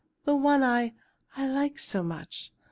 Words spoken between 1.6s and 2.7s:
so much!"